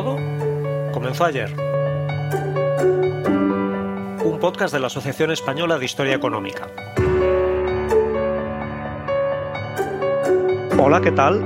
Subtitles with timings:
[0.00, 0.16] Todo
[0.94, 1.54] comenzó ayer.
[4.24, 6.68] Un podcast de la Asociación Española de Historia Económica.
[10.78, 11.44] Hola, ¿qué tal?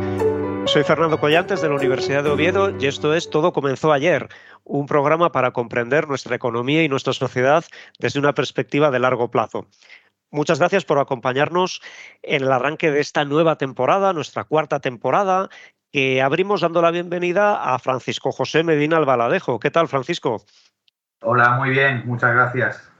[0.66, 4.28] Soy Fernando Collantes de la Universidad de Oviedo y esto es Todo comenzó ayer,
[4.62, 7.64] un programa para comprender nuestra economía y nuestra sociedad
[7.98, 9.66] desde una perspectiva de largo plazo.
[10.34, 11.80] Muchas gracias por acompañarnos
[12.22, 15.48] en el arranque de esta nueva temporada, nuestra cuarta temporada,
[15.94, 19.60] que abrimos dando la bienvenida a Francisco José Medina Albaladejo.
[19.60, 20.42] ¿Qué tal, Francisco?
[21.22, 22.90] Hola, muy bien, muchas gracias.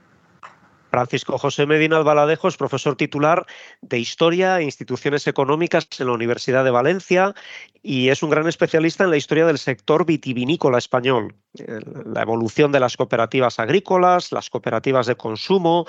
[0.95, 3.45] Francisco José Medina Albaladejo es profesor titular
[3.81, 7.35] de Historia e Instituciones Económicas en la Universidad de Valencia
[7.83, 12.79] y es un gran especialista en la historia del sector vitivinícola español, la evolución de
[12.79, 15.85] las cooperativas agrícolas, las cooperativas de consumo,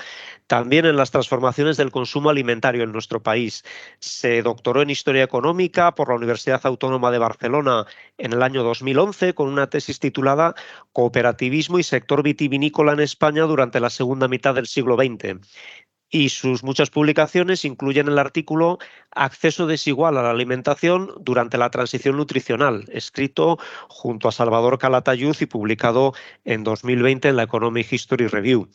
[0.46, 3.64] también en las transformaciones del consumo alimentario en nuestro país.
[4.00, 7.86] Se doctoró en Historia Económica por la Universidad Autónoma de Barcelona
[8.18, 10.54] en el año 2011 con una tesis titulada
[10.92, 14.95] Cooperativismo y sector vitivinícola en España durante la segunda mitad del siglo
[16.08, 18.78] Y sus muchas publicaciones incluyen el artículo
[19.10, 23.58] Acceso desigual a la alimentación durante la transición nutricional, escrito
[23.88, 26.14] junto a Salvador Calatayud y publicado
[26.44, 28.68] en 2020 en la Economic History Review.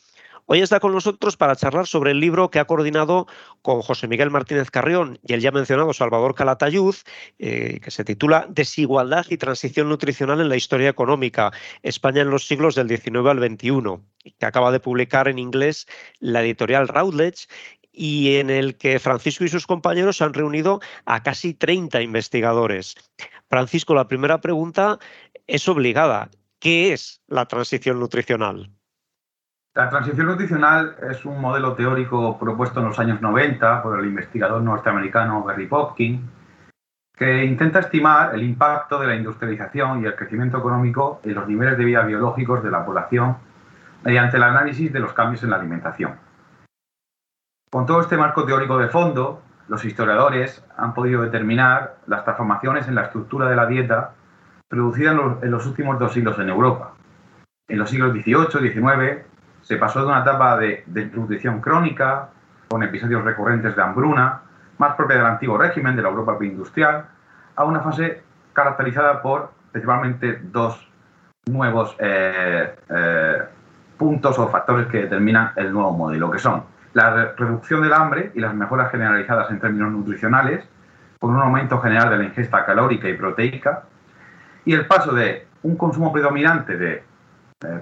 [0.46, 3.28] Hoy está con nosotros para charlar sobre el libro que ha coordinado
[3.62, 6.96] con José Miguel Martínez Carrión y el ya mencionado Salvador Calatayud,
[7.40, 11.52] eh, que se titula Desigualdad y transición nutricional en la historia económica,
[11.84, 15.88] España en los siglos del XIX al XXI, que acaba de publicar en inglés
[16.20, 17.48] la editorial Routledge
[17.92, 22.96] y en el que Francisco y sus compañeros han reunido a casi 30 investigadores.
[23.50, 24.98] Francisco, la primera pregunta
[25.48, 26.30] es obligada.
[26.60, 28.72] ¿Qué es la transición nutricional?
[29.74, 34.62] La transición nutricional es un modelo teórico propuesto en los años 90 por el investigador
[34.62, 36.30] norteamericano Gary Popkin,
[37.16, 41.78] que intenta estimar el impacto de la industrialización y el crecimiento económico en los niveles
[41.78, 43.38] de vida biológicos de la población
[44.04, 46.20] mediante el análisis de los cambios en la alimentación.
[47.72, 52.96] Con todo este marco teórico de fondo, los historiadores han podido determinar las transformaciones en
[52.96, 54.16] la estructura de la dieta
[54.68, 56.94] producidas en los, últimos dos siglos en Europa.
[57.70, 59.31] En los siglos XVIII XIX
[59.62, 62.30] se pasó de una etapa de desnutrición crónica,
[62.68, 64.42] con episodios recurrentes de hambruna,
[64.78, 67.06] más propia del antiguo régimen de la Europa preindustrial,
[67.56, 68.24] a una fase
[68.54, 70.88] caracterizada por principalmente dos
[71.46, 73.42] nuevos eh, eh,
[73.98, 76.64] puntos o factores que determinan el nuevo modelo, que son
[76.94, 80.68] la reducción del hambre y las mejoras generalizadas en términos nutricionales,
[81.20, 83.84] con un aumento general de la ingesta calórica y proteica,
[84.66, 87.04] y el paso de un consumo predominante de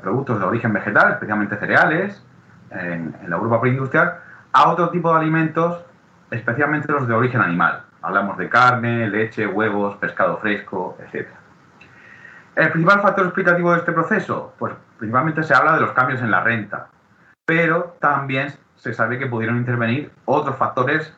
[0.01, 2.23] productos de origen vegetal, especialmente cereales,
[2.71, 4.19] en, la Europa preindustrial,
[4.51, 5.83] a otro tipo de alimentos,
[6.31, 7.83] especialmente los de origen animal.
[8.01, 11.27] Hablamos de carne, leche, huevos, pescado fresco, etc.
[12.55, 14.53] ¿El principal factor explicativo de este proceso?
[14.57, 16.87] Pues principalmente se habla de los cambios en la renta,
[17.45, 21.13] pero también se sabe que pudieron intervenir otros factores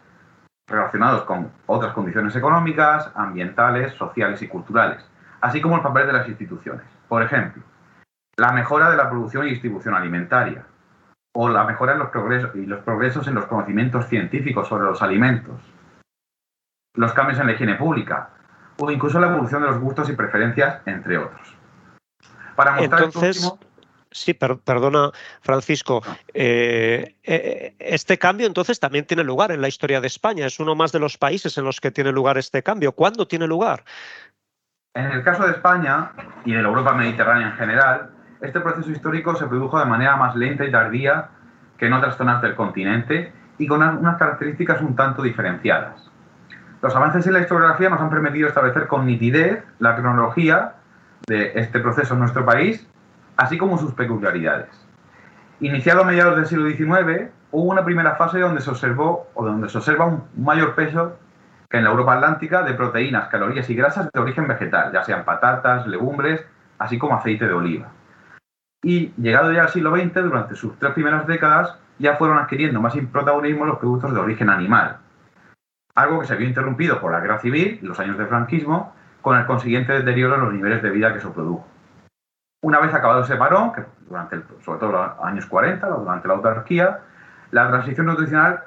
[0.67, 5.05] relacionados con otras condiciones económicas, ambientales, sociales y culturales,
[5.41, 6.85] así como el papel de las instituciones.
[7.07, 7.61] Por ejemplo,
[8.41, 10.65] la mejora de la producción y distribución alimentaria,
[11.35, 14.99] o la mejora en los progresos y los progresos en los conocimientos científicos sobre los
[15.03, 15.61] alimentos,
[16.95, 18.31] los cambios en la higiene pública,
[18.79, 21.55] o incluso la evolución de los gustos y preferencias, entre otros.
[22.55, 23.53] Para mostrar Entonces,
[24.13, 26.01] Sí, perdona, Francisco.
[26.33, 30.47] Eh, eh, este cambio entonces también tiene lugar en la historia de España.
[30.47, 32.91] Es uno más de los países en los que tiene lugar este cambio.
[32.91, 33.85] ¿Cuándo tiene lugar?
[34.93, 36.11] En el caso de España
[36.43, 38.11] y de la Europa mediterránea en general,
[38.41, 41.29] este proceso histórico se produjo de manera más lenta y tardía
[41.77, 46.09] que en otras zonas del continente y con unas características un tanto diferenciadas.
[46.81, 50.73] Los avances en la historiografía nos han permitido establecer con nitidez la cronología
[51.27, 52.87] de este proceso en nuestro país
[53.37, 54.69] así como sus peculiaridades.
[55.59, 59.69] Iniciado a mediados del siglo XIX, hubo una primera fase donde se observó o donde
[59.69, 61.17] se observa un mayor peso
[61.69, 65.23] que en la Europa Atlántica de proteínas, calorías y grasas de origen vegetal, ya sean
[65.23, 66.45] patatas, legumbres,
[66.79, 67.87] así como aceite de oliva.
[68.83, 72.95] Y llegado ya al siglo XX, durante sus tres primeras décadas, ya fueron adquiriendo más
[73.11, 74.97] protagonismo los productos de origen animal,
[75.95, 79.37] algo que se vio interrumpido por la guerra civil y los años de franquismo, con
[79.37, 81.67] el consiguiente deterioro en los niveles de vida que se produjo.
[82.63, 86.99] Una vez acabado ese parón, que durante sobre todo los años 40, durante la autarquía,
[87.51, 88.63] la transición nutricional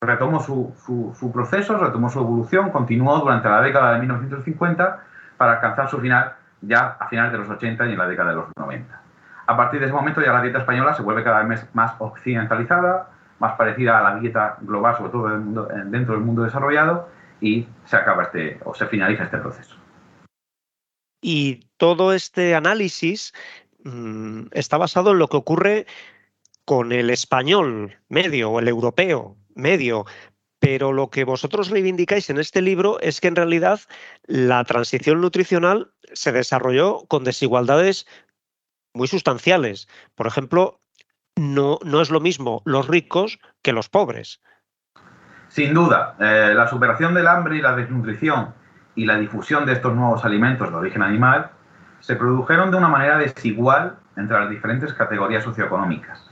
[0.00, 0.74] retomó su,
[1.18, 5.00] su, proceso, retomó su evolución, continuó durante la década de 1950
[5.36, 8.36] para alcanzar su final ya a finales de los 80 y en la década de
[8.36, 9.03] los 90.
[9.46, 13.10] A partir de ese momento ya la dieta española se vuelve cada vez más occidentalizada,
[13.38, 17.08] más parecida a la dieta global, sobre todo dentro del mundo desarrollado,
[17.40, 19.76] y se acaba este, o se finaliza este proceso.
[21.20, 23.32] Y todo este análisis
[23.82, 25.86] mm, está basado en lo que ocurre
[26.64, 30.06] con el español medio o el europeo medio.
[30.58, 33.80] Pero lo que vosotros reivindicáis en este libro es que en realidad
[34.26, 38.06] la transición nutricional se desarrolló con desigualdades
[38.94, 39.88] muy sustanciales.
[40.14, 40.80] Por ejemplo,
[41.36, 44.40] no, no es lo mismo los ricos que los pobres.
[45.48, 48.54] Sin duda, eh, la superación del hambre y la desnutrición
[48.94, 51.50] y la difusión de estos nuevos alimentos de origen animal
[52.00, 56.30] se produjeron de una manera desigual entre las diferentes categorías socioeconómicas.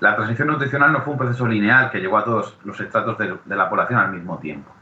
[0.00, 3.38] La transición nutricional no fue un proceso lineal que llegó a todos los estratos de,
[3.46, 4.72] la población al mismo tiempo.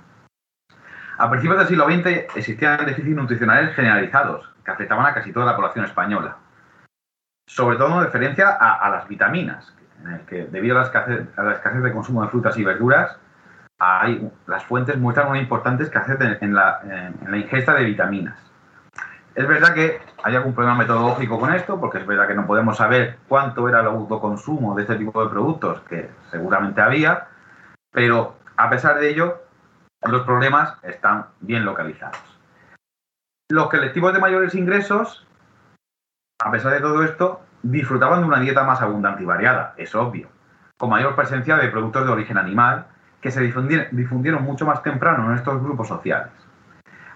[1.18, 5.56] A principios del siglo XX existían déficits nutricionales generalizados que afectaban a casi toda la
[5.56, 6.38] población española,
[7.46, 11.80] sobre todo en referencia a, las vitaminas, en el que debido a la, escasez, la
[11.80, 13.18] de consumo de frutas y verduras,
[14.46, 16.80] las fuentes muestran una importante escasez en la,
[17.34, 18.38] ingesta de vitaminas.
[19.34, 22.76] Es verdad que hay algún problema metodológico con esto, porque es verdad que no podemos
[22.76, 27.28] saber cuánto era el autoconsumo de este tipo de productos, que seguramente había,
[27.90, 29.42] pero a pesar de ello,
[30.02, 32.20] los problemas están bien localizados.
[33.50, 35.26] Los colectivos de mayores ingresos,
[36.44, 40.28] a pesar de todo esto, disfrutaban de una dieta más abundante y variada, es obvio,
[40.76, 42.86] con mayor presencia de productos de origen animal,
[43.20, 46.32] que se difundieron, mucho más temprano en estos grupos sociales.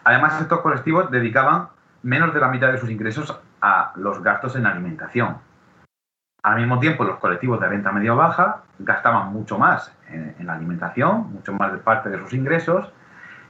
[0.05, 1.69] Además, estos colectivos dedicaban
[2.05, 5.39] menos de la mitad de sus ingresos a los gastos en alimentación.
[6.45, 10.55] Al mismo tiempo, los colectivos de renta media o baja gastaban mucho más en, la
[10.55, 12.93] alimentación, mucho más de parte de sus ingresos,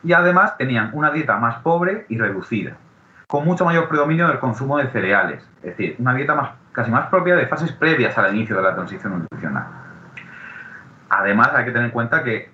[0.02, 2.78] y además tenían una dieta más pobre y reducida,
[3.26, 7.08] con mucho mayor predominio del consumo de cereales, es decir, una dieta más, casi más
[7.08, 9.66] propia de fases previas al inicio de la transición nutricional.
[11.08, 12.50] Además, hay que tener en cuenta que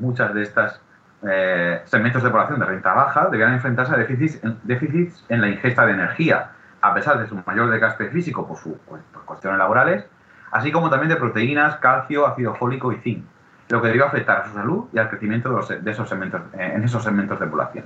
[0.00, 0.80] muchas de estas
[1.22, 5.92] eh, segmentos de población de renta baja deberán enfrentarse a déficits, en la ingesta de
[5.92, 6.50] energía,
[6.82, 8.76] a pesar de su mayor desgaste físico por, sus
[9.24, 10.04] cuestiones laborales,
[10.50, 13.24] así como también de proteínas, calcio, ácido fólico y zinc,
[13.68, 16.84] lo que debió afectar a su salud y al crecimiento de, esos segmentos, eh, en
[16.84, 17.84] esos segmentos de población.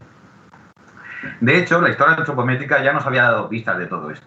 [1.40, 4.26] De hecho, la historia antropométrica ya nos había dado pistas de todo esto.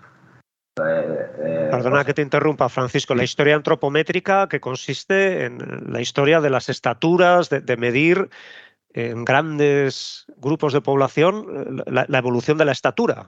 [0.85, 3.15] Eh, eh, Perdona que te interrumpa, Francisco.
[3.15, 8.29] La historia antropométrica que consiste en la historia de las estaturas, de, medir
[8.93, 13.27] en grandes grupos de población la, evolución de la estatura.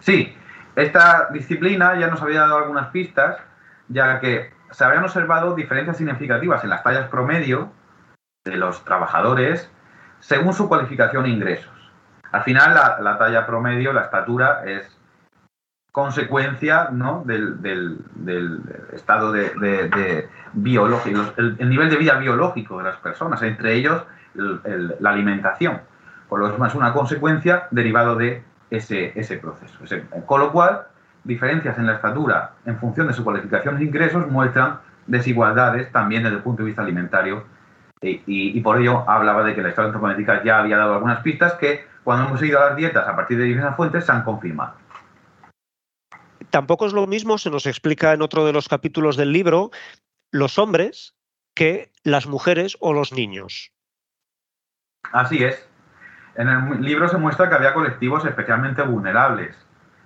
[0.00, 0.34] Sí,
[0.76, 3.38] esta disciplina ya nos había dado algunas pistas,
[3.88, 7.72] ya que se habían observado diferencias significativas en las tallas promedio
[8.44, 9.70] de los trabajadores
[10.20, 11.79] según su cualificación e ingresos.
[12.32, 15.00] Al final, la talla promedio, la estatura, es
[15.92, 17.22] consecuencia ¿no?
[17.24, 18.60] del, del,
[18.92, 25.80] estado de, biológico, el, nivel de vida biológico de las personas, entre ellos la alimentación.
[26.28, 29.78] Por lo es una consecuencia derivado de ese, ese proceso.
[30.26, 30.82] con lo cual,
[31.24, 36.36] diferencias en la estatura en función de su cualificación de ingresos muestran desigualdades también desde
[36.36, 37.44] el punto de vista alimentario
[38.00, 41.54] y, y, por ello hablaba de que la historia antropométrica ya había dado algunas pistas
[41.54, 44.74] que cuando hemos seguido las dietas a partir de diversas fuentes se han confirmado.
[46.50, 49.70] tampoco es lo mismo, se nos explica en otro de los capítulos del libro,
[50.32, 51.14] los hombres
[51.54, 53.70] que las mujeres o los niños.
[55.12, 55.68] Así es.
[56.34, 59.54] En el libro se muestra que había colectivos especialmente vulnerables.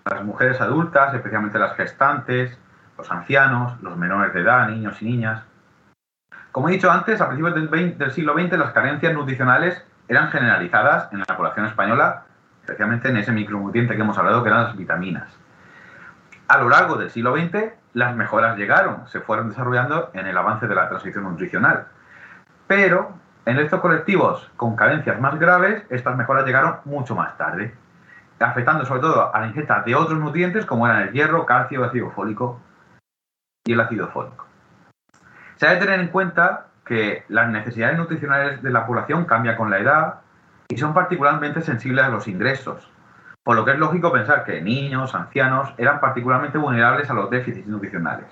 [0.05, 2.59] Las mujeres adultas, especialmente las gestantes,
[2.99, 5.43] los ancianos, los menores de edad, niños y niñas.
[6.53, 11.21] Como he dicho antes, a principios del, siglo XX las carencias nutricionales eran generalizadas en
[11.21, 12.25] la población española,
[12.61, 15.29] especialmente en ese micronutriente que hemos hablado, que eran las vitaminas.
[16.49, 20.67] A lo largo del siglo XX, las mejoras llegaron, se fueron desarrollando en el avance
[20.67, 21.87] de la transición nutricional.
[22.67, 23.15] Pero
[23.47, 27.75] en estos colectivos con carencias más graves, estas mejoras llegaron mucho más tarde,
[28.41, 32.11] afectando sobre todo a la ingesta de otros nutrientes como eran el hierro, calcio, ácido
[32.11, 32.61] fólico
[33.65, 34.47] y el ácido fólico.
[35.57, 39.79] Se debe tener en cuenta que las necesidades nutricionales de la población cambian con la
[39.79, 40.15] edad
[40.69, 42.91] y son particularmente sensibles a los ingresos,
[43.43, 47.67] por lo que es lógico pensar que niños, ancianos, eran particularmente vulnerables a los déficits
[47.67, 48.27] nutricionales,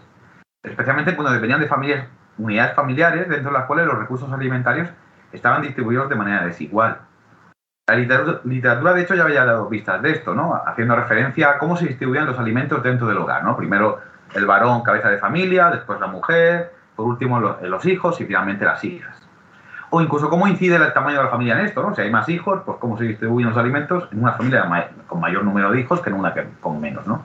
[0.63, 2.07] especialmente cuando dependían de familias,
[2.39, 4.89] unidades familiares dentro de las cuales los recursos alimentarios
[5.33, 6.99] estaban distribuidos de manera desigual.
[7.89, 10.55] La literatura, de hecho, ya había dado pistas de esto, ¿no?
[10.67, 13.57] Haciendo referencia a cómo se distribuían los alimentos dentro del hogar, ¿no?
[13.57, 13.99] Primero
[14.35, 18.83] el varón, cabeza de familia, después la mujer, por último los, hijos y finalmente las
[18.85, 19.17] hijas.
[19.91, 21.95] O incluso cómo incide el tamaño de la familia en esto, ¿no?
[21.95, 25.45] Si hay más hijos, pues cómo se distribuyen los alimentos en una familia con mayor
[25.45, 27.25] número de hijos que en una con menos, ¿no?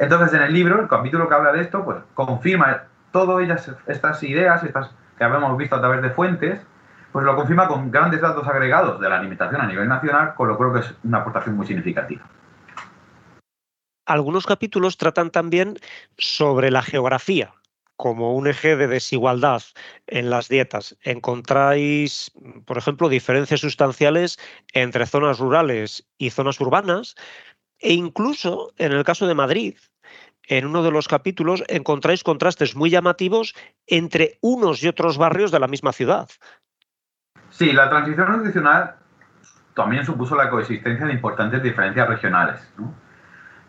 [0.00, 2.82] Entonces, en el libro, el capítulo que habla de esto, pues confirma
[3.12, 6.60] todas estas ideas, estas que habíamos visto a través de fuentes,
[7.12, 10.58] pues lo confirma con grandes datos agregados de la alimentación a nivel nacional, con lo
[10.58, 12.22] creo que es una aportación muy significativa.
[14.06, 15.76] Algunos capítulos tratan también
[16.16, 17.52] sobre la geografía
[17.96, 19.62] como un eje de desigualdad
[20.06, 20.96] en las dietas.
[21.02, 22.32] Encontráis,
[22.64, 24.38] por ejemplo, diferencias sustanciales
[24.72, 27.14] entre zonas rurales y zonas urbanas
[27.78, 29.76] e incluso en el caso de Madrid,
[30.48, 33.54] en uno de los capítulos encontráis contrastes muy llamativos
[33.86, 36.28] entre unos y otros barrios de la misma ciudad.
[37.50, 38.96] Sí, la transición nutricional
[39.74, 42.60] también supuso la coexistencia de importantes diferencias regionales,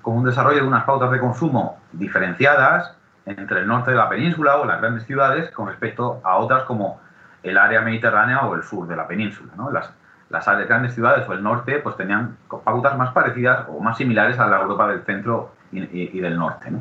[0.01, 4.57] con un desarrollo de unas pautas de consumo diferenciadas entre el norte de la península
[4.57, 6.99] o las grandes ciudades con respecto a otras como
[7.41, 9.53] el área mediterránea o el sur de la península.
[9.71, 9.93] Las,
[10.29, 14.47] las grandes ciudades o el norte pues tenían pautas más parecidas o más similares a
[14.47, 16.71] la Europa del centro y, del norte.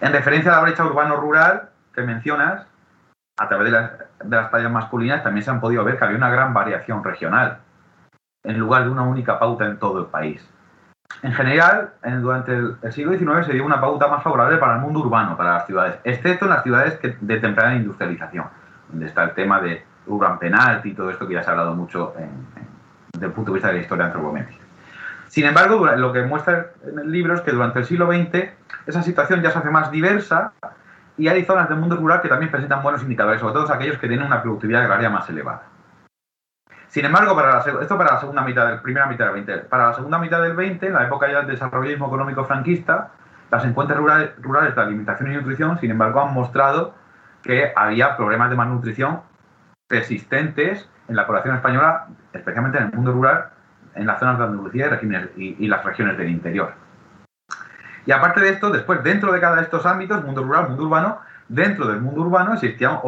[0.00, 2.66] En referencia a la brecha urbano-rural que mencionas,
[3.38, 3.92] a través de las,
[4.24, 7.58] de las tallas masculinas también se han podido ver que había una gran variación regional,
[8.44, 10.48] en lugar de una única pauta en todo el país.
[11.22, 15.00] En general, durante el, siglo XIX se dio una pauta más favorable para el mundo
[15.00, 18.46] urbano, para las ciudades, excepto en las ciudades de temprana industrialización,
[18.88, 21.74] donde está el tema de urban penalty y todo esto que ya se ha hablado
[21.74, 22.14] mucho
[23.12, 24.62] desde el punto de vista de la historia antropométrica.
[25.26, 28.50] Sin embargo, lo que muestra el libro es que durante el siglo XX
[28.86, 30.52] esa situación ya se hace más diversa
[31.18, 34.06] y hay zonas del mundo rural que también presentan buenos indicadores, sobre todo aquellos que
[34.06, 35.62] tienen una productividad agraria más elevada.
[36.88, 39.94] Sin embargo, para esto para la segunda mitad del, primera mitad del 20, para la
[39.94, 43.10] segunda mitad del 20, en la época ya del desarrollismo económico franquista,
[43.50, 46.94] las encuestas rurales, de alimentación y nutrición, sin embargo, han mostrado
[47.42, 49.20] que había problemas de malnutrición
[49.86, 53.50] persistentes en la población española, especialmente en el mundo rural,
[53.94, 55.00] en las zonas de Andalucía
[55.36, 56.72] y, y las regiones del interior.
[58.06, 61.20] Y aparte de esto, después, dentro de cada de estos ámbitos, mundo rural, mundo urbano,
[61.48, 62.98] dentro del mundo urbano existían,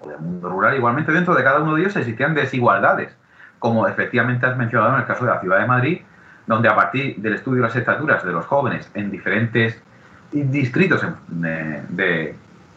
[0.00, 3.16] o del mundo rural, igualmente dentro de cada uno de ellos existían desigualdades,
[3.58, 6.00] como efectivamente has mencionado en el caso de la ciudad de Madrid,
[6.46, 9.80] donde a partir del estudio de las estaturas de los jóvenes en diferentes
[10.32, 12.34] distritos de,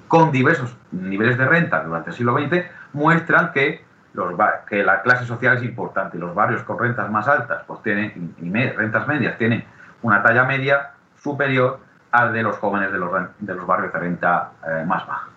[0.08, 4.34] con diversos niveles de renta durante el siglo XX, muestran que, los,
[4.68, 6.18] que la clase social es importante.
[6.18, 9.64] Los barrios con rentas más altas pues tienen, y rentas medias tienen
[10.02, 11.80] una talla media superior
[12.12, 15.31] al de los jóvenes de los, de los barrios de renta eh, más baja.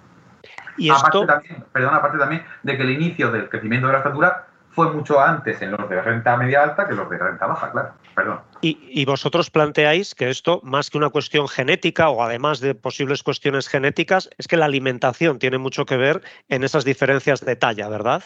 [0.76, 4.46] Y aparte, también, perdón, aparte también de que el inicio del crecimiento de la estatura
[4.74, 7.92] fue mucho antes en los de renta media alta que los de renta baja, claro.
[8.14, 8.40] Perdón.
[8.60, 13.68] Y, vosotros planteáis que esto, más que una cuestión genética o además de posibles cuestiones
[13.68, 18.22] genéticas, es que la alimentación tiene mucho que ver en esas diferencias de talla, ¿verdad?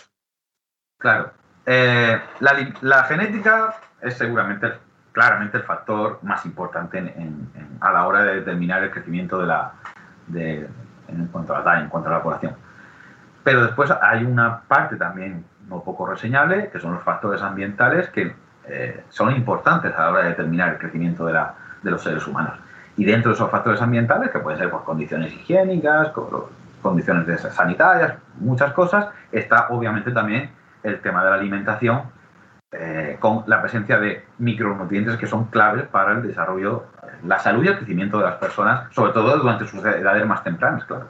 [0.99, 1.33] Claro.
[1.67, 4.73] Eh, la, genética es seguramente
[5.13, 7.13] claramente el factor más importante
[7.81, 9.73] a la hora de determinar el crecimiento de la,
[11.09, 12.55] en cuanto a la talla, en cuanto a la población.
[13.43, 18.35] Pero después hay una parte también no poco reseñable, que son los factores ambientales que
[18.67, 22.27] eh, son importantes a la hora de determinar el crecimiento de, la, de, los seres
[22.27, 22.55] humanos.
[22.97, 26.13] Y dentro de esos factores ambientales, que pueden ser por condiciones higiénicas,
[26.83, 30.51] condiciones sanitarias, muchas cosas, está obviamente también
[30.83, 32.03] el tema de la alimentación,
[32.73, 36.85] eh, con la presencia de micronutrientes que son claves para el desarrollo
[37.25, 40.85] la salud y el crecimiento de las personas, sobre todo durante sus edades más tempranas,
[40.85, 41.09] claro.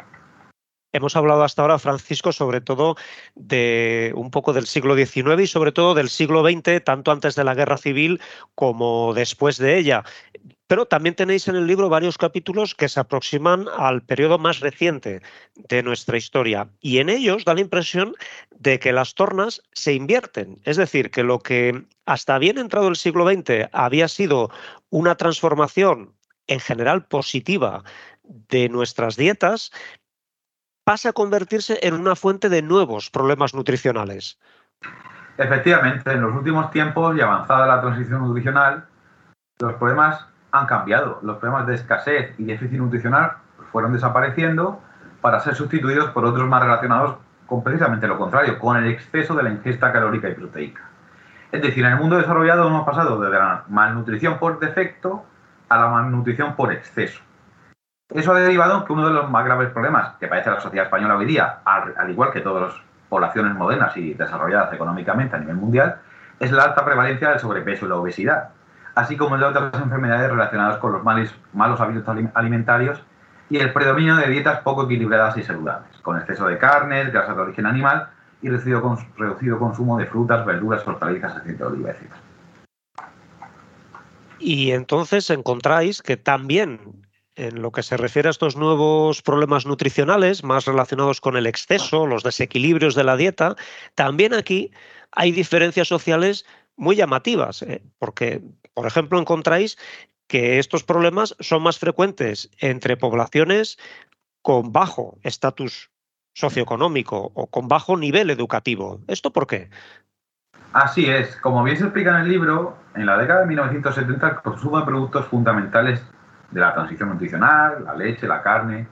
[0.90, 2.96] Hemos hablado hasta ahora, Francisco, sobre todo
[3.34, 7.44] de un poco del siglo XIX y sobre todo del siglo XX, tanto antes de
[7.44, 8.22] la guerra civil
[8.54, 10.04] como después de ella.
[10.68, 15.22] Pero también tenéis en el libro varios capítulos que se aproximan al periodo más reciente
[15.56, 16.68] de nuestra historia.
[16.80, 18.14] Y en ellos da la impresión
[18.50, 20.60] de que las tornas se invierten.
[20.64, 24.50] Es decir, que lo que hasta bien entrado el siglo XX había sido
[24.90, 26.14] una transformación
[26.46, 27.82] en general positiva
[28.22, 29.72] de nuestras dietas,
[30.84, 34.38] pasa a convertirse en una fuente de nuevos problemas nutricionales.
[35.38, 38.86] Efectivamente, en los últimos tiempos y avanzada la transición nutricional,
[39.60, 41.20] los problemas han cambiado.
[41.22, 43.32] Los problemas de escasez y déficit nutricional
[43.72, 44.80] fueron desapareciendo
[45.20, 49.42] para ser sustituidos por otros más relacionados con precisamente lo contrario, con el exceso de
[49.42, 50.82] la ingesta calórica y proteica.
[51.50, 55.24] Es decir, en el mundo desarrollado hemos pasado de la malnutrición por defecto
[55.70, 57.22] a la malnutrición por exceso.
[58.10, 60.86] Eso ha derivado en que uno de los más graves problemas que padece la sociedad
[60.86, 65.56] española hoy día, al, igual que todas las poblaciones modernas y desarrolladas económicamente a nivel
[65.56, 66.00] mundial,
[66.38, 68.50] es la alta prevalencia del sobrepeso y la obesidad,
[68.98, 73.00] así como de otras enfermedades relacionadas con los malos hábitos alimentarios
[73.48, 77.42] y el predominio de dietas poco equilibradas y saludables, con exceso de carnes, grasas de
[77.42, 78.08] origen animal
[78.42, 82.10] y reducido, reducido consumo de frutas, verduras, hortalizas, aceite de oliva, etc.
[84.40, 86.80] Y entonces encontráis que también
[87.36, 92.04] en lo que se refiere a estos nuevos problemas nutricionales, más relacionados con el exceso,
[92.08, 93.54] los desequilibrios de la dieta,
[93.94, 94.72] también aquí
[95.12, 96.44] hay diferencias sociales
[96.78, 97.82] muy llamativas, ¿eh?
[97.98, 98.40] porque,
[98.78, 99.76] por ejemplo, encontráis
[100.28, 103.76] que estos problemas son más frecuentes entre poblaciones
[104.40, 105.90] con bajo estatus
[106.32, 109.00] socioeconómico o con bajo nivel educativo.
[109.08, 109.68] ¿Esto por qué?
[110.72, 111.34] Así es.
[111.38, 114.86] Como bien se explica en el libro, en la década de 1970 el consumo de
[114.86, 116.00] productos fundamentales
[116.52, 118.86] de la transición nutricional, la leche, la carne,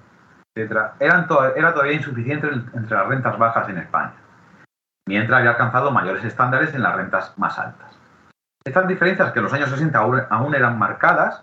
[0.52, 4.14] etcétera, eran era todavía insuficiente entre las rentas bajas en España,
[5.06, 7.95] mientras había alcanzado mayores estándares en las rentas más altas.
[8.66, 9.96] Estas diferencias, que en los años 60
[10.28, 11.40] aún eran marcadas,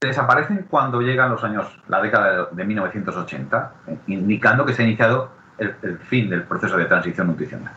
[0.00, 3.72] desaparecen cuando llegan los años, la década de 1980,
[4.06, 7.74] indicando que se ha iniciado el, el fin del proceso de transición nutricional.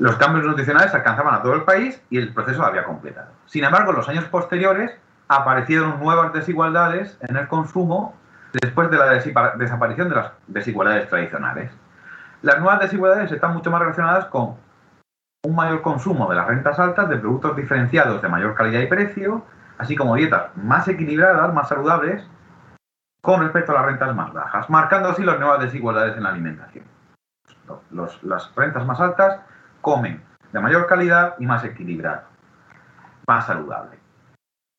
[0.00, 3.28] Los cambios nutricionales alcanzaban a todo el país y el proceso había completado.
[3.46, 4.90] Sin embargo, en los años posteriores
[5.28, 8.16] aparecieron nuevas desigualdades en el consumo
[8.60, 11.70] después de la desaparición de las desigualdades tradicionales.
[12.42, 14.56] Las nuevas desigualdades están mucho más relacionadas con
[15.44, 19.44] un mayor consumo de las rentas altas de productos diferenciados de mayor calidad y precio,
[19.78, 22.26] así como dietas más equilibradas, más saludables,
[23.20, 26.84] con respecto a las rentas más bajas, marcando así las nuevas desigualdades en la alimentación.
[28.22, 29.40] las rentas más altas
[29.80, 32.22] comen de mayor calidad y más equilibrado,
[33.26, 33.98] más saludable.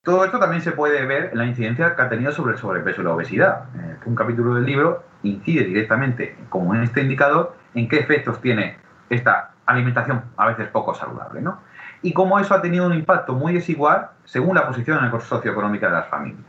[0.03, 3.01] Todo esto también se puede ver en la incidencia que ha tenido sobre el sobrepeso
[3.01, 3.65] y la obesidad.
[3.75, 8.77] Eh, un capítulo del libro incide directamente, como en este indicador, en qué efectos tiene
[9.09, 11.61] esta alimentación a veces poco saludable, ¿no?
[12.01, 16.07] Y cómo eso ha tenido un impacto muy desigual según la posición socioeconómica de las
[16.07, 16.45] familias.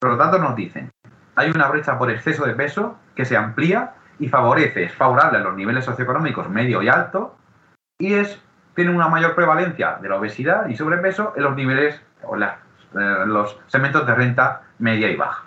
[0.00, 0.90] Por lo tanto, nos dicen,
[1.36, 5.42] hay una brecha por exceso de peso que se amplía y favorece, es favorable a
[5.42, 7.36] los niveles socioeconómicos medio y alto,
[7.98, 8.40] y es,
[8.74, 12.56] tiene una mayor prevalencia de la obesidad y sobrepeso en los niveles o las
[12.94, 15.44] eh, los segmentos de renta media y baja.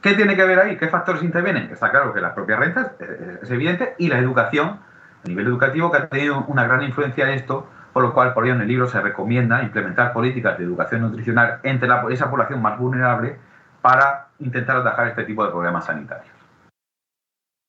[0.00, 0.76] ¿Qué tiene que ver ahí?
[0.76, 1.70] ¿Qué factores intervienen?
[1.70, 2.94] Está claro que la propia renta
[3.40, 4.80] es, evidente y la educación,
[5.24, 8.44] a nivel educativo, que ha tenido una gran influencia en esto, por lo cual por
[8.44, 12.78] ello en el libro se recomienda implementar políticas de educación nutricional entre esa población más
[12.78, 13.36] vulnerable
[13.80, 16.32] para intentar atajar este tipo de problemas sanitarios.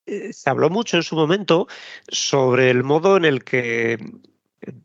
[0.06, 1.68] Eh, se habló mucho en su momento
[2.08, 3.98] sobre el modo en el que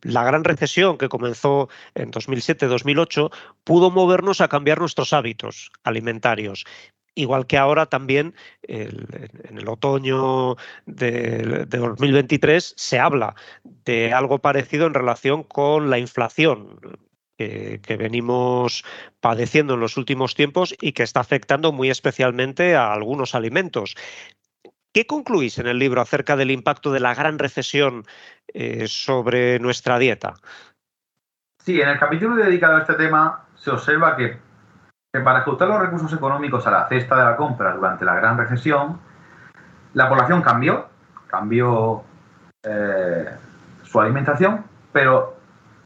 [0.02, 3.31] la gran recesión que comenzó en 2007-2008
[3.64, 6.64] pudo movernos a cambiar nuestros hábitos alimentarios.
[7.18, 10.54] Igual que ahora también en el otoño
[10.87, 16.78] de, 2023 se habla de algo parecido en relación con la inflación
[17.37, 18.85] que, venimos
[19.18, 23.96] padeciendo en los últimos tiempos y que está afectando muy especialmente a algunos alimentos.
[24.92, 28.04] ¿Qué concluís en el libro acerca del impacto de la gran recesión
[28.54, 30.35] eh, sobre nuestra dieta?
[31.64, 34.38] Sí, en el capítulo dedicado a este tema se observa que,
[35.20, 38.98] para ajustar los recursos económicos a la cesta de la compra durante la gran recesión,
[39.94, 40.88] la población cambió,
[41.26, 42.02] cambió
[42.62, 43.28] eh,
[43.83, 45.37] su alimentación, pero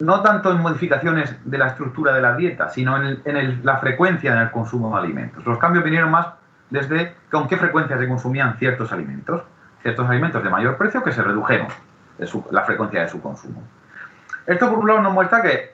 [0.01, 4.39] no tanto en modificaciones de la estructura de la dieta, sino en, la frecuencia en
[4.39, 5.45] el consumo de alimentos.
[5.47, 6.27] Los cambios vinieron más
[6.71, 9.43] desde con qué frecuencia se consumían ciertos alimentos,
[9.83, 11.69] ciertos alimentos de mayor precio que se redujeron
[12.51, 13.63] la frecuencia de su consumo.
[14.47, 15.72] Esto por un lado nos muestra que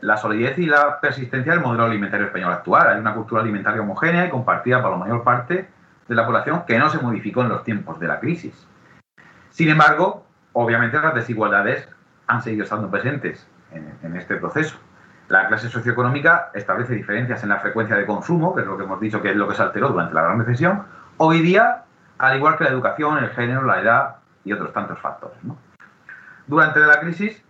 [0.00, 2.88] la solidez y la persistencia del modelo alimentario español actual.
[2.88, 5.68] Hay una cultura alimentaria homogénea y compartida por la mayor parte
[6.08, 8.66] de la población que no se modificó en los tiempos de la crisis.
[9.50, 11.88] Sin embargo, obviamente las desigualdades
[12.26, 14.76] han seguido estando presentes en, este proceso.
[15.28, 19.00] La clase socioeconómica establece diferencias en la frecuencia de consumo, que es lo que hemos
[19.00, 20.84] dicho que es lo que se alteró durante la Gran Recesión.
[21.16, 21.84] Hoy día,
[22.18, 25.36] al igual que la educación, el género, la edad y otros tantos factores.
[26.46, 27.42] Durante la crisis,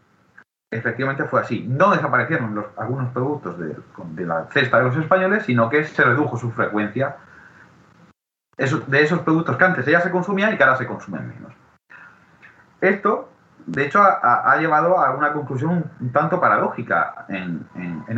[0.70, 1.64] efectivamente fue así.
[1.68, 6.50] No desaparecieron algunos productos de, la cesta de los españoles, sino que se redujo su
[6.50, 7.16] frecuencia
[8.56, 11.52] de esos productos que antes ya se consumían y que ahora se consumen menos.
[12.80, 13.30] Esto,
[13.66, 17.66] de hecho, ha, llevado a una conclusión un, tanto paradójica en,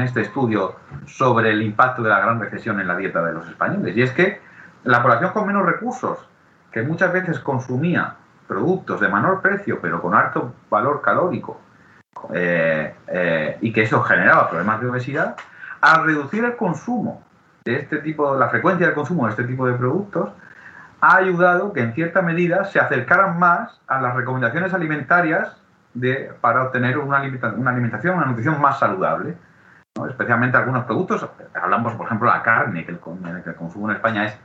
[0.00, 3.96] este estudio sobre el impacto de la gran recesión en la dieta de los españoles.
[3.96, 4.40] Y es que
[4.84, 6.18] la población con menos recursos,
[6.70, 11.60] que muchas veces consumía productos de menor precio, pero con alto valor calórico,
[12.32, 15.36] eh, eh, y que eso generaba problemas de obesidad,
[15.80, 17.22] al reducir el consumo
[17.64, 20.30] de este tipo, la frecuencia del consumo de este tipo de productos,
[21.00, 25.56] ha ayudado que en cierta medida se acercaran más a las recomendaciones alimentarias
[25.94, 29.36] de, para obtener una, alimentación, una nutrición más saludable.
[30.08, 32.98] Especialmente algunos productos, hablamos por ejemplo de la carne, que el,
[33.44, 34.38] que el consumo en España es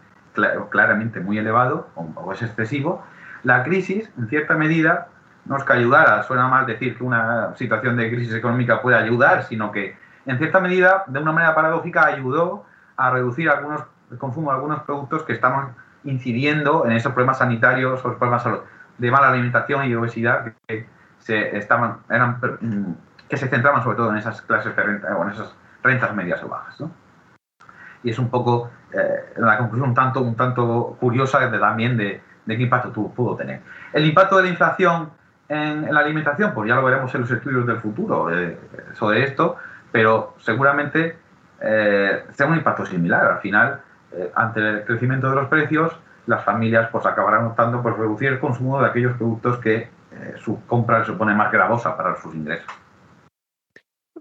[0.69, 3.03] claramente muy elevado o es excesivo,
[3.43, 5.09] la crisis, en cierta medida,
[5.45, 9.43] no es que ayudara, suena mal decir que una situación de crisis económica puede ayudar,
[9.43, 14.51] sino que en cierta medida, de una manera paradójica, ayudó a reducir algunos, el consumo
[14.51, 15.75] de algunos productos que estaban
[16.06, 18.47] incidiendo en esos problemas sanitarios o problemas
[18.97, 20.88] de mala alimentación y obesidad que
[21.19, 25.56] se estaban eran, que se centraban sobre todo en esas clases de renta o esas
[25.82, 26.84] rentas medias o bajas.
[28.03, 32.21] Y es un poco eh, la conclusión un tanto, un tanto curiosa de, también de,
[32.45, 33.62] de qué impacto pudo tener.
[33.93, 35.10] El impacto de la inflación
[35.49, 38.58] en, la alimentación, pues ya lo veremos en los estudios del futuro eh,
[38.93, 39.58] sobre esto,
[39.91, 41.17] pero seguramente
[41.62, 43.25] eh, sea un impacto similar.
[43.25, 45.93] Al final, eh, ante el crecimiento de los precios,
[46.25, 49.89] las familias pues acabarán optando por reducir el consumo de aquellos productos que
[50.38, 52.71] su compra les supone más gravosa para sus ingresos.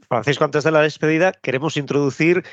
[0.09, 2.45] Francisco, antes de la despedida, queremos introducir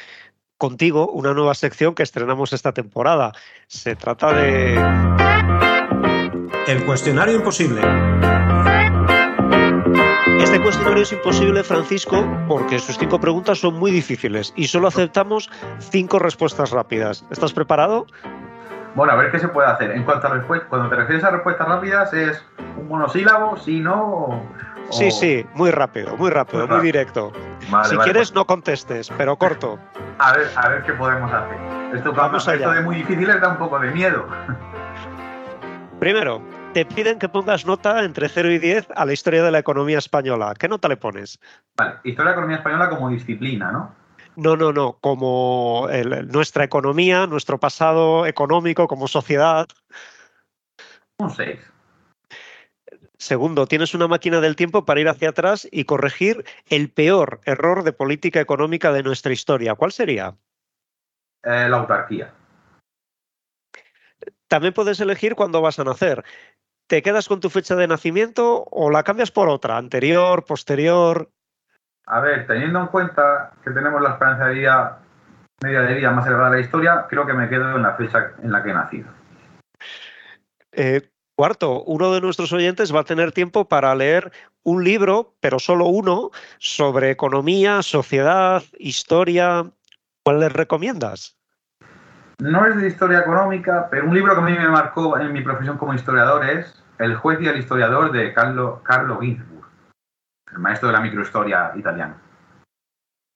[0.58, 3.32] contigo una nueva sección que estrenamos esta temporada.
[3.68, 5.79] Se trata de...
[6.68, 7.82] El cuestionario imposible.
[10.40, 15.50] Este cuestionario es imposible, Francisco, porque sus cinco preguntas son muy difíciles y solo aceptamos
[15.80, 17.26] cinco respuestas rápidas.
[17.32, 18.06] ¿Estás preparado?
[18.96, 19.92] Bueno, a ver qué se puede hacer.
[19.92, 22.44] En cuanto a respuestas, cuando te refieres a respuestas rápidas, ¿es
[22.78, 23.58] un monosílabo?
[23.58, 24.44] Si no.
[24.92, 27.32] Sí, sí, muy rápido, muy rápido, muy, directo.
[27.84, 29.78] si quieres, pues- no contestes, pero corto.
[30.18, 31.58] A ver, a ver qué podemos hacer.
[31.96, 32.58] Esto, Vamos allá.
[32.58, 34.26] esto de muy difíciles da un poco de miedo.
[36.00, 36.42] Primero,
[36.74, 39.98] te piden que pongas nota entre 0 y 10 a la historia de la economía
[39.98, 40.54] española.
[40.58, 41.40] ¿Qué nota le pones?
[41.76, 43.94] Vale, historia de la economía española como disciplina, ¿no?
[44.38, 45.90] No, no, no, como
[46.28, 49.68] nuestra economía, nuestro pasado económico como sociedad.
[51.18, 51.60] Un 6.
[53.18, 57.84] Segundo, tienes una máquina del tiempo para ir hacia atrás y corregir el peor error
[57.84, 59.76] de política económica de nuestra historia.
[59.76, 60.36] ¿Cuál sería?
[61.44, 62.34] Eh, la autarquía.
[64.50, 66.26] También puedes elegir cuándo vas a nacer.
[66.88, 69.78] ¿Te quedas con tu fecha de nacimiento o la cambias por otra?
[69.78, 71.30] ¿Anterior, posterior?
[72.08, 75.00] A ver, teniendo en cuenta que tenemos la esperanza de vida
[75.62, 78.32] media de vida más elevada de la historia, creo que me quedo en la fecha
[78.42, 79.10] en la que he nacido.
[80.72, 84.32] Eh, cuarto, uno de nuestros oyentes va a tener tiempo para leer
[84.64, 89.70] un libro, pero solo uno, sobre economía, sociedad, historia.
[90.24, 91.39] ¿Cuál les recomiendas?
[92.40, 95.42] No es de historia económica, pero un libro que a mí me marcó en mi
[95.42, 99.68] profesión como historiador es El juez y el historiador de Carlo, Carlo Ginzburg,
[100.54, 102.16] el maestro de la microhistoria italiana.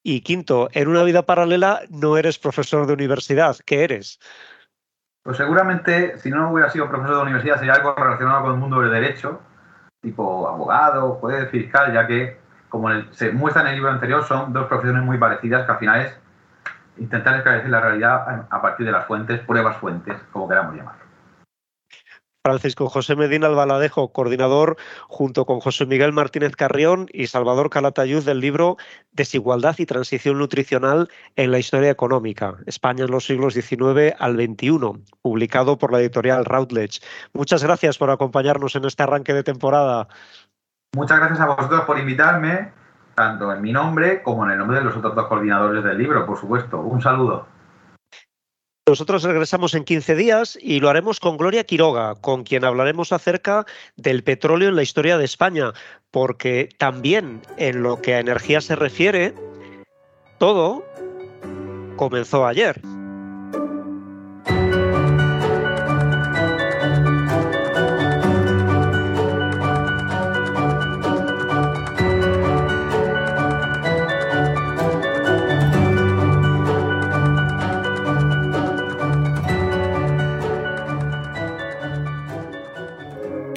[0.05, 4.19] Y quinto, en una vida paralela no eres profesor de universidad, ¿qué eres?
[5.21, 8.79] Pues seguramente, si no hubiera sido profesor de universidad, sería algo relacionado con el mundo
[8.79, 9.41] del derecho,
[10.01, 12.37] tipo abogado, juez, fiscal, ya que,
[12.69, 16.01] como se muestra en el libro anterior, son dos profesiones muy parecidas que al final
[16.01, 16.22] es
[16.97, 21.03] intentar esclarecer la realidad a partir de las fuentes, pruebas fuentes, como queramos llamarlo.
[22.45, 24.75] Francisco José Medina Albaladejo, coordinador
[25.07, 28.75] junto con José Miguel Martínez Carrión y Salvador Calatayud del libro
[29.13, 34.77] Desigualdad y Transición Nutricional en la Historia Económica, España en los siglos XIX al XXI,
[35.21, 36.99] publicado por la editorial Routledge.
[37.31, 40.09] Muchas gracias por acompañarnos en este arranque de temporada.
[40.97, 42.73] Muchas gracias a vosotros por invitarme
[43.15, 46.25] tanto en mi nombre como en el nombre de los otros dos coordinadores del libro,
[46.25, 46.79] por supuesto.
[46.81, 47.47] Un saludo.
[48.85, 53.65] Nosotros regresamos en 15 días y lo haremos con Gloria Quiroga, con quien hablaremos acerca
[53.95, 55.71] del petróleo en la historia de España,
[56.11, 59.33] porque también en lo que a energía se refiere,
[60.37, 60.83] todo
[61.95, 62.81] comenzó ayer.